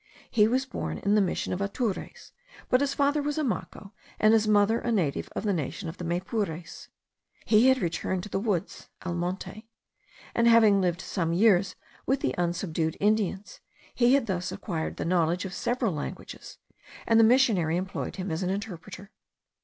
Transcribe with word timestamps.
He 0.31 0.47
was 0.47 0.65
born 0.65 0.97
in 0.97 1.13
the 1.13 1.21
Mission 1.21 1.53
of 1.53 1.61
Atures; 1.61 2.31
but 2.69 2.81
his 2.81 2.95
father 2.95 3.21
was 3.21 3.37
a 3.37 3.43
Maco, 3.43 3.93
and 4.19 4.33
his 4.33 4.47
mother 4.47 4.79
a 4.79 4.91
native 4.91 5.29
of 5.35 5.43
the 5.43 5.53
nation 5.53 5.87
of 5.89 5.97
the 5.97 6.03
Maypures. 6.03 6.87
He 7.45 7.67
had 7.67 7.83
returned 7.83 8.23
to 8.23 8.29
the 8.29 8.39
woods 8.39 8.89
(al 9.05 9.13
monte), 9.13 9.69
and 10.33 10.47
having 10.47 10.81
lived 10.81 11.01
some 11.01 11.33
years 11.33 11.75
with 12.07 12.21
the 12.21 12.33
unsubdued 12.35 12.97
Indians, 12.99 13.59
he 13.93 14.15
had 14.15 14.25
thus 14.25 14.51
acquired 14.51 14.97
the 14.97 15.05
knowledge 15.05 15.45
of 15.45 15.53
several 15.53 15.93
languages, 15.93 16.57
and 17.05 17.19
the 17.19 17.23
missionary 17.23 17.77
employed 17.77 18.15
him 18.15 18.31
as 18.31 18.41
an 18.41 18.49
interpreter. 18.49 19.11